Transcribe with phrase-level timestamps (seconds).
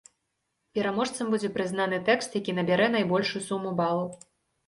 [0.77, 4.09] Пераможцам будзе прызнаны тэкст, які набярэ найбольшую суму балаў.